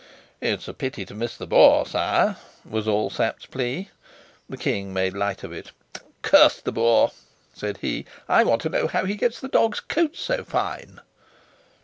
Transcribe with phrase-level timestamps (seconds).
[0.41, 3.91] "It's a pity to miss the boar, sire," was all Sapt's plea.
[4.49, 5.73] The king made light of it.
[6.23, 7.11] "Curse the boar!"
[7.53, 8.07] said he.
[8.27, 11.01] "I want to know how he gets the dogs' coats so fine."